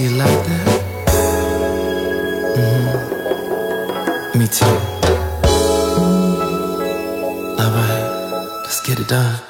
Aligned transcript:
Do 0.00 0.06
you 0.06 0.12
like 0.16 0.44
that? 0.46 0.66
Mm-hmm. 2.56 4.38
Me 4.38 4.46
too. 4.46 4.64
Alright, 7.60 8.62
let's 8.64 8.80
get 8.80 8.98
it 8.98 9.08
done. 9.08 9.49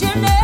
passionate 0.00 0.43